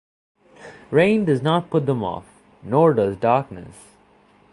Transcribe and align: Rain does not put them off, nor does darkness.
Rain 0.89 1.25
does 1.25 1.43
not 1.43 1.69
put 1.69 1.85
them 1.85 2.03
off, 2.03 2.25
nor 2.63 2.91
does 2.95 3.15
darkness. 3.17 3.93